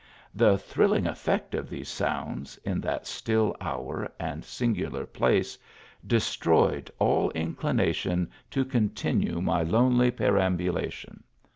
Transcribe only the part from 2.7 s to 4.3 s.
that still hour